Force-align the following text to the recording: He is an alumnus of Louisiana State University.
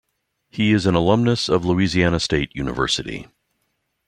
He 0.49 0.73
is 0.73 0.87
an 0.87 0.95
alumnus 0.95 1.47
of 1.47 1.63
Louisiana 1.63 2.19
State 2.19 2.55
University. 2.55 3.27